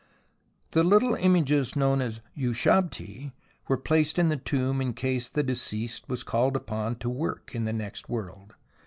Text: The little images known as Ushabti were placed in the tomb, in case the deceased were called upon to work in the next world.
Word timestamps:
The 0.71 0.83
little 0.83 1.13
images 1.13 1.75
known 1.75 2.01
as 2.01 2.21
Ushabti 2.35 3.33
were 3.67 3.77
placed 3.77 4.17
in 4.17 4.29
the 4.29 4.35
tomb, 4.35 4.81
in 4.81 4.93
case 4.95 5.29
the 5.29 5.43
deceased 5.43 6.09
were 6.09 6.17
called 6.17 6.55
upon 6.55 6.95
to 6.95 7.07
work 7.11 7.53
in 7.53 7.65
the 7.65 7.71
next 7.73 8.09
world. 8.09 8.55